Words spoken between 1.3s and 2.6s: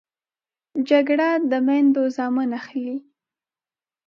د میندو زامن